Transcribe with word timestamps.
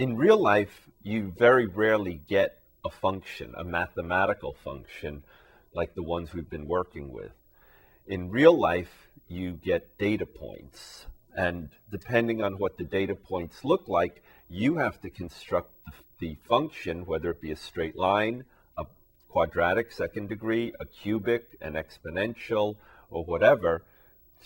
in 0.00 0.16
real 0.16 0.38
life, 0.38 0.88
you 1.02 1.30
very 1.36 1.66
rarely 1.66 2.22
get 2.26 2.62
a 2.86 2.88
function, 2.88 3.52
a 3.54 3.62
mathematical 3.62 4.56
function, 4.64 5.22
like 5.74 5.94
the 5.94 6.02
ones 6.02 6.32
we've 6.32 6.48
been 6.48 6.66
working 6.66 7.12
with. 7.12 7.32
In 8.06 8.30
real 8.30 8.58
life, 8.58 9.10
you 9.28 9.52
get 9.52 9.98
data 9.98 10.24
points. 10.24 11.06
And 11.36 11.68
depending 11.92 12.42
on 12.42 12.54
what 12.54 12.78
the 12.78 12.84
data 12.84 13.14
points 13.14 13.62
look 13.62 13.88
like, 13.88 14.22
you 14.48 14.78
have 14.78 14.98
to 15.02 15.10
construct 15.10 15.70
the, 15.84 15.92
the 16.18 16.38
function, 16.48 17.04
whether 17.04 17.28
it 17.28 17.42
be 17.42 17.52
a 17.52 17.56
straight 17.56 17.94
line, 17.94 18.44
a 18.78 18.86
quadratic 19.28 19.92
second 19.92 20.30
degree, 20.30 20.72
a 20.80 20.86
cubic, 20.86 21.58
an 21.60 21.74
exponential, 21.74 22.76
or 23.10 23.22
whatever, 23.22 23.82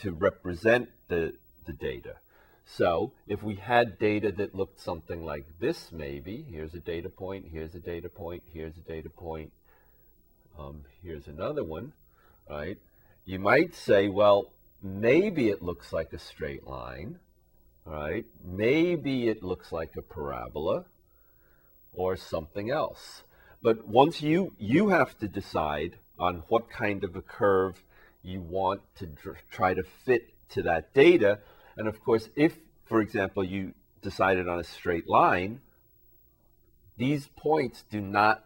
to 0.00 0.10
represent 0.10 0.88
the, 1.06 1.32
the 1.64 1.72
data. 1.72 2.16
So 2.64 3.12
if 3.26 3.42
we 3.42 3.56
had 3.56 3.98
data 3.98 4.32
that 4.32 4.54
looked 4.54 4.80
something 4.80 5.24
like 5.24 5.46
this, 5.60 5.92
maybe, 5.92 6.44
here's 6.50 6.74
a 6.74 6.80
data 6.80 7.08
point, 7.08 7.46
here's 7.52 7.74
a 7.74 7.80
data 7.80 8.08
point, 8.08 8.42
here's 8.52 8.76
a 8.76 8.80
data 8.80 9.10
point, 9.10 9.52
um, 10.58 10.82
here's 11.02 11.26
another 11.26 11.62
one, 11.64 11.92
right? 12.48 12.78
You 13.24 13.38
might 13.38 13.74
say, 13.74 14.08
well, 14.08 14.52
maybe 14.82 15.48
it 15.48 15.62
looks 15.62 15.92
like 15.92 16.12
a 16.12 16.18
straight 16.18 16.66
line, 16.66 17.18
right? 17.84 18.24
Maybe 18.44 19.28
it 19.28 19.42
looks 19.42 19.72
like 19.72 19.96
a 19.96 20.02
parabola 20.02 20.86
or 21.92 22.16
something 22.16 22.70
else. 22.70 23.22
But 23.62 23.86
once 23.86 24.20
you, 24.20 24.54
you 24.58 24.88
have 24.88 25.18
to 25.20 25.28
decide 25.28 25.96
on 26.18 26.42
what 26.48 26.70
kind 26.70 27.04
of 27.04 27.16
a 27.16 27.22
curve 27.22 27.82
you 28.22 28.40
want 28.40 28.82
to 28.96 29.08
try 29.50 29.74
to 29.74 29.82
fit 29.82 30.30
to 30.50 30.62
that 30.62 30.92
data, 30.94 31.40
and 31.76 31.88
of 31.88 32.02
course, 32.02 32.28
if, 32.36 32.56
for 32.84 33.00
example, 33.00 33.44
you 33.44 33.74
decided 34.02 34.48
on 34.48 34.60
a 34.60 34.64
straight 34.64 35.08
line, 35.08 35.60
these 36.96 37.28
points 37.36 37.84
do 37.90 38.00
not 38.00 38.44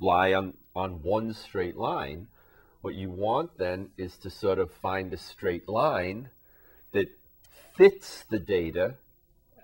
lie 0.00 0.32
on, 0.32 0.54
on 0.74 1.02
one 1.02 1.34
straight 1.34 1.76
line. 1.76 2.28
What 2.80 2.94
you 2.94 3.10
want 3.10 3.58
then 3.58 3.90
is 3.96 4.16
to 4.18 4.30
sort 4.30 4.58
of 4.58 4.70
find 4.70 5.12
a 5.12 5.18
straight 5.18 5.68
line 5.68 6.30
that 6.92 7.08
fits 7.76 8.24
the 8.28 8.38
data 8.38 8.94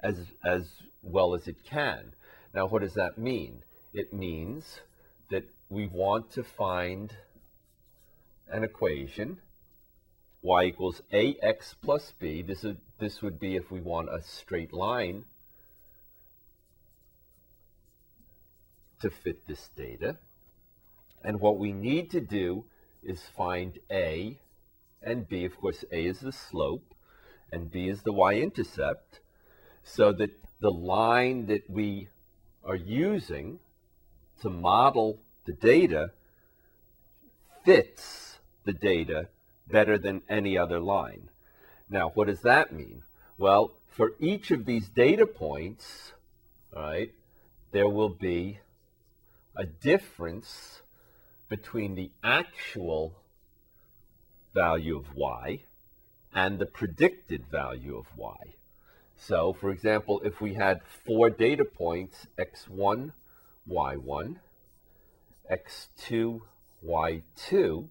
as, 0.03 0.27
as 0.45 0.69
well 1.03 1.35
as 1.35 1.49
it 1.49 1.65
can. 1.65 2.13
Now, 2.55 2.67
what 2.67 2.83
does 2.83 2.95
that 2.95 3.19
mean? 3.19 3.63
It 3.93 4.13
means 4.13 4.81
that 5.31 5.45
we 5.69 5.87
want 5.87 6.31
to 6.33 6.45
find 6.45 7.13
an 8.51 8.65
equation 8.65 9.39
y 10.43 10.65
equals 10.65 11.03
ax 11.13 11.75
plus 11.83 12.13
b. 12.19 12.43
This, 12.43 12.65
is, 12.65 12.77
this 12.99 13.23
would 13.23 13.41
be 13.41 13.57
if 13.57 13.71
we 13.71 13.81
want 13.81 14.09
a 14.09 14.23
straight 14.23 14.73
line 14.73 15.25
to 19.01 19.11
fit 19.11 19.47
this 19.47 19.71
data. 19.77 20.17
And 21.25 21.41
what 21.41 21.59
we 21.59 21.73
need 21.73 22.11
to 22.13 22.21
do 22.21 22.65
is 23.03 23.21
find 23.37 23.79
a 23.91 24.39
and 25.03 25.29
b. 25.29 25.45
Of 25.45 25.57
course, 25.57 25.85
a 25.93 26.07
is 26.07 26.21
the 26.21 26.33
slope 26.33 26.95
and 27.53 27.71
b 27.71 27.89
is 27.89 28.03
the 28.03 28.13
y-intercept, 28.13 29.21
so 29.83 30.13
that 30.13 30.31
the 30.61 30.71
line 30.71 31.47
that 31.47 31.69
we 31.69 32.09
are 32.65 32.77
using 32.77 33.59
to 34.43 34.51
model 34.51 35.19
the 35.47 35.53
data 35.53 36.11
fits 37.65 38.39
the 38.65 38.73
data 38.73 39.29
better 39.71 39.99
than 39.99 40.23
any 40.29 40.57
other 40.57 40.81
line. 40.81 41.29
Now, 41.89 42.11
what 42.11 42.27
does 42.27 42.43
that 42.43 42.73
mean? 42.73 43.03
Well, 43.37 43.73
for 43.89 44.13
each 44.19 44.51
of 44.51 44.65
these 44.65 44.89
data 44.89 45.27
points, 45.27 46.13
right, 46.75 47.13
there 47.73 47.89
will 47.89 48.09
be 48.09 48.61
a 49.57 49.65
difference 49.65 50.83
between 51.49 51.95
the 51.95 52.11
actual 52.23 53.15
value 54.55 54.97
of 54.97 55.15
y 55.15 55.63
and 56.35 56.59
the 56.59 56.67
predicted 56.67 57.47
value 57.51 57.97
of 57.97 58.07
y. 58.17 58.55
So, 59.17 59.53
for 59.53 59.71
example, 59.71 60.21
if 60.25 60.41
we 60.41 60.55
had 60.55 60.81
four 61.05 61.31
data 61.31 61.65
points, 61.65 62.27
x1, 62.39 63.13
y1, 63.69 64.37
x2, 65.51 66.41
y2, 66.87 67.89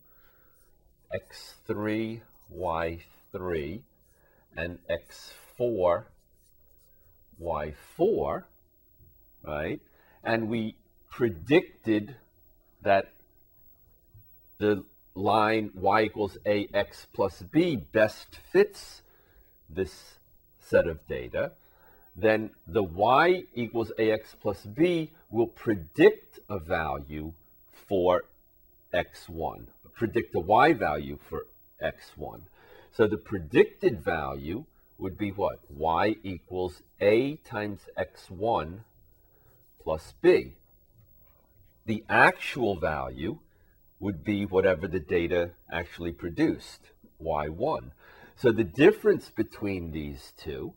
x3, 1.13 2.22
y3, 2.56 3.81
and 4.56 4.79
x4, 4.90 6.03
y4, 7.41 8.44
right? 9.44 9.81
And 10.23 10.50
we 10.50 10.75
predicted 11.09 12.16
that 12.81 13.12
the 14.57 14.84
line 15.16 15.72
y 15.73 16.03
equals 16.03 16.38
ax 16.45 17.07
plus 17.13 17.41
b 17.41 17.75
best 17.75 18.39
fits 18.51 19.01
this 19.69 20.18
set 20.59 20.88
of 20.88 21.06
data, 21.07 21.51
then 22.16 22.51
the 22.68 22.84
y 22.84 23.44
equals 23.53 23.91
ax 24.00 24.35
plus 24.39 24.66
b 24.66 25.12
will 25.29 25.47
predict 25.47 26.39
a 26.50 26.59
value 26.59 27.34
for 27.88 28.24
x1 28.94 29.68
predict 29.98 30.36
a 30.36 30.40
y 30.40 30.74
value 30.74 31.18
for 31.28 31.48
x1. 31.84 32.42
So 32.92 33.08
the 33.08 33.18
predicted 33.18 34.03
value 34.03 34.66
would 34.98 35.18
be 35.18 35.31
what? 35.31 35.59
y 35.70 36.16
equals 36.24 36.84
a 37.02 37.36
times 37.38 37.81
x1 37.98 38.80
plus 39.84 40.14
b. 40.22 40.53
The 41.86 42.03
actual 42.08 42.80
value 42.80 43.40
would 44.00 44.24
be 44.24 44.46
whatever 44.46 44.88
the 44.88 45.00
data 45.00 45.52
actually 45.72 46.12
produced, 46.12 46.81
y1. 47.24 47.92
So 48.36 48.52
the 48.52 48.64
difference 48.64 49.31
between 49.31 49.92
these 49.92 50.34
two, 50.38 50.74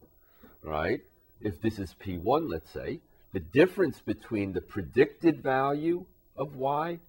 right, 0.62 1.00
if 1.42 1.60
this 1.60 1.78
is 1.78 1.94
p1, 2.02 2.48
let's 2.48 2.70
say, 2.70 3.00
the 3.32 3.40
difference 3.40 4.00
between 4.00 4.52
the 4.52 4.62
predicted 4.62 5.42
value 5.42 6.06
of 6.36 6.56
y 6.56 7.00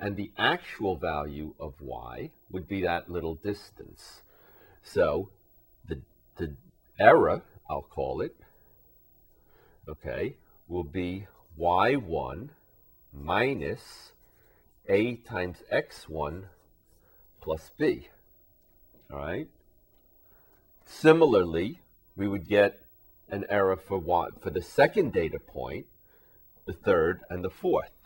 and 0.00 0.16
the 0.16 0.32
actual 0.38 0.96
value 0.96 1.54
of 1.60 1.74
y 1.80 2.30
would 2.50 2.66
be 2.66 2.82
that 2.82 3.10
little 3.10 3.34
distance. 3.34 4.22
So 4.82 5.28
the, 5.86 6.00
the 6.36 6.56
error, 6.98 7.42
I'll 7.68 7.82
call 7.82 8.22
it, 8.22 8.34
okay, 9.88 10.36
will 10.68 10.84
be 10.84 11.26
y1 11.58 12.48
minus 13.12 14.12
a 14.88 15.16
times 15.16 15.58
x1 15.72 16.44
plus 17.42 17.70
b. 17.76 18.08
All 19.12 19.18
right? 19.18 19.48
Similarly, 20.86 21.80
we 22.16 22.26
would 22.26 22.48
get 22.48 22.80
an 23.28 23.44
error 23.48 23.76
for, 23.76 23.98
y, 23.98 24.28
for 24.40 24.50
the 24.50 24.62
second 24.62 25.12
data 25.12 25.38
point, 25.38 25.86
the 26.64 26.72
third, 26.72 27.20
and 27.28 27.44
the 27.44 27.50
fourth. 27.50 27.99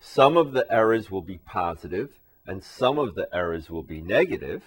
Some 0.00 0.36
of 0.36 0.52
the 0.52 0.66
errors 0.70 1.10
will 1.10 1.22
be 1.22 1.38
positive 1.38 2.10
and 2.46 2.62
some 2.64 2.98
of 2.98 3.14
the 3.14 3.28
errors 3.32 3.68
will 3.68 3.82
be 3.82 4.00
negative. 4.00 4.62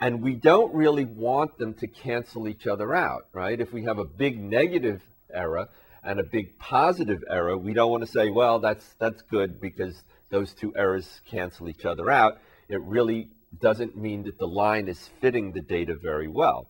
And 0.00 0.22
we 0.22 0.34
don't 0.34 0.74
really 0.74 1.04
want 1.04 1.58
them 1.58 1.74
to 1.74 1.86
cancel 1.86 2.46
each 2.46 2.66
other 2.66 2.94
out, 2.94 3.26
right? 3.32 3.58
If 3.60 3.72
we 3.72 3.84
have 3.84 3.98
a 3.98 4.04
big 4.04 4.38
negative 4.38 5.02
error 5.32 5.68
and 6.04 6.20
a 6.20 6.24
big 6.24 6.58
positive 6.58 7.24
error, 7.28 7.56
we 7.56 7.72
don't 7.72 7.90
want 7.90 8.04
to 8.04 8.10
say, 8.10 8.30
well, 8.30 8.58
that's, 8.60 8.94
that's 9.00 9.22
good 9.22 9.60
because 9.60 10.02
those 10.30 10.52
two 10.52 10.74
errors 10.76 11.20
cancel 11.28 11.68
each 11.68 11.84
other 11.84 12.10
out. 12.10 12.38
It 12.68 12.80
really 12.82 13.30
doesn't 13.60 13.96
mean 13.96 14.24
that 14.24 14.38
the 14.38 14.46
line 14.46 14.88
is 14.88 15.10
fitting 15.20 15.52
the 15.52 15.60
data 15.60 15.94
very 15.96 16.28
well. 16.28 16.68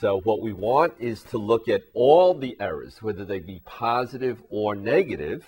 So 0.00 0.20
what 0.20 0.42
we 0.42 0.52
want 0.52 0.94
is 0.98 1.22
to 1.24 1.38
look 1.38 1.68
at 1.68 1.82
all 1.94 2.34
the 2.34 2.56
errors, 2.58 3.02
whether 3.02 3.24
they 3.24 3.38
be 3.38 3.60
positive 3.64 4.42
or 4.50 4.74
negative, 4.74 5.44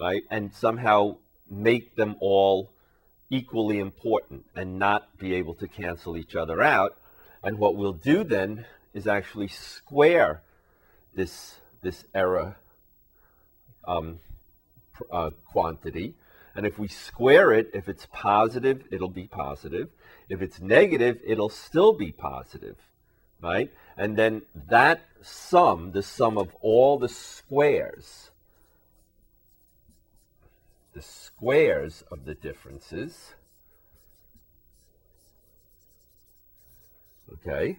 right? 0.00 0.22
And 0.30 0.52
somehow 0.54 1.16
make 1.50 1.94
them 1.96 2.16
all 2.20 2.70
equally 3.28 3.78
important 3.78 4.46
and 4.56 4.78
not 4.78 5.18
be 5.18 5.34
able 5.34 5.54
to 5.54 5.68
cancel 5.68 6.16
each 6.16 6.34
other 6.34 6.62
out. 6.62 6.96
And 7.42 7.58
what 7.58 7.76
we'll 7.76 7.92
do 7.92 8.24
then 8.24 8.64
is 8.94 9.06
actually 9.06 9.48
square 9.48 10.42
this, 11.14 11.56
this 11.82 12.04
error 12.14 12.56
um, 13.86 14.20
uh, 15.12 15.30
quantity. 15.44 16.14
And 16.54 16.66
if 16.66 16.78
we 16.78 16.88
square 16.88 17.52
it, 17.52 17.70
if 17.74 17.88
it's 17.88 18.06
positive, 18.12 18.82
it'll 18.90 19.08
be 19.08 19.26
positive. 19.26 19.88
If 20.28 20.42
it's 20.42 20.60
negative, 20.60 21.20
it'll 21.24 21.48
still 21.48 21.92
be 21.92 22.10
positive, 22.10 22.76
right? 23.40 23.70
And 23.96 24.16
then 24.16 24.42
that 24.68 25.02
sum, 25.22 25.92
the 25.92 26.02
sum 26.02 26.36
of 26.36 26.48
all 26.60 26.98
the 26.98 27.08
squares, 27.08 28.29
the 30.92 31.02
squares 31.02 32.04
of 32.10 32.24
the 32.24 32.34
differences. 32.34 33.34
Okay, 37.32 37.78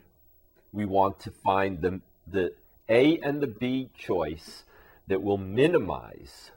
we 0.72 0.86
want 0.86 1.20
to 1.22 1.32
find 1.32 1.82
the, 1.82 2.02
the 2.26 2.54
A 2.88 3.20
and 3.20 3.42
the 3.42 3.48
B 3.48 3.90
choice 3.98 4.64
that 5.08 5.22
will 5.22 5.38
minimize. 5.38 6.52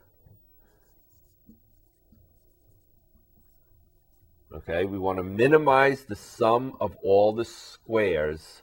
Okay, 4.53 4.85
we 4.85 4.97
want 4.97 5.17
to 5.17 5.23
minimize 5.23 6.05
the 6.05 6.15
sum 6.15 6.77
of 6.79 6.95
all 7.03 7.33
the 7.33 7.43
squares 7.43 8.61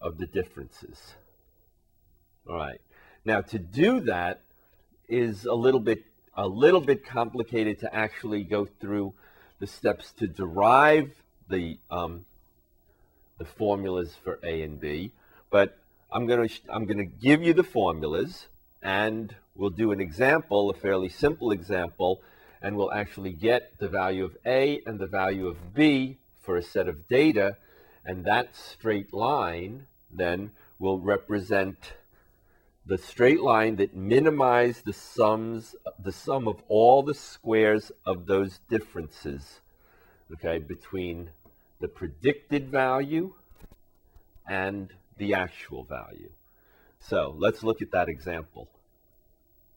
of 0.00 0.18
the 0.18 0.26
differences. 0.26 1.14
All 2.48 2.56
right. 2.56 2.80
Now 3.24 3.40
to 3.40 3.58
do 3.58 4.00
that 4.00 4.42
is 5.08 5.44
a 5.44 5.54
little 5.54 5.80
bit 5.80 6.04
a 6.38 6.46
little 6.46 6.80
bit 6.80 7.04
complicated 7.04 7.80
to 7.80 7.92
actually 7.92 8.44
go 8.44 8.64
through 8.64 9.12
the 9.58 9.66
steps 9.66 10.12
to 10.12 10.28
derive 10.28 11.10
the 11.50 11.78
um, 11.90 12.24
the 13.38 13.44
formulas 13.44 14.14
for 14.22 14.38
A 14.44 14.62
and 14.62 14.80
B, 14.80 15.12
but 15.50 15.76
I'm 16.12 16.26
going 16.28 16.48
to 16.48 16.54
I'm 16.72 16.86
going 16.86 16.98
to 16.98 17.04
give 17.04 17.42
you 17.42 17.52
the 17.54 17.64
formulas 17.64 18.46
and 18.80 19.34
we'll 19.56 19.70
do 19.70 19.90
an 19.90 20.00
example, 20.00 20.70
a 20.70 20.74
fairly 20.74 21.08
simple 21.08 21.50
example, 21.50 22.22
and 22.62 22.76
we'll 22.76 22.92
actually 22.92 23.32
get 23.32 23.76
the 23.80 23.88
value 23.88 24.24
of 24.24 24.36
A 24.46 24.80
and 24.86 25.00
the 25.00 25.08
value 25.08 25.48
of 25.48 25.74
B 25.74 26.18
for 26.40 26.56
a 26.56 26.62
set 26.62 26.86
of 26.86 27.08
data, 27.08 27.56
and 28.04 28.24
that 28.24 28.54
straight 28.54 29.12
line 29.12 29.86
then 30.08 30.52
will 30.78 31.00
represent 31.00 31.94
the 32.88 32.98
straight 32.98 33.40
line 33.40 33.76
that 33.76 33.94
minimizes 33.94 34.82
the 34.82 34.92
sums 34.92 35.76
the 36.02 36.12
sum 36.12 36.48
of 36.48 36.62
all 36.68 37.02
the 37.02 37.14
squares 37.14 37.92
of 38.04 38.26
those 38.26 38.60
differences 38.68 39.60
okay 40.32 40.58
between 40.58 41.30
the 41.80 41.88
predicted 41.88 42.68
value 42.68 43.32
and 44.48 44.92
the 45.18 45.34
actual 45.34 45.84
value. 45.84 46.30
So 47.00 47.34
let's 47.38 47.62
look 47.62 47.82
at 47.82 47.92
that 47.92 48.08
example. 48.08 48.68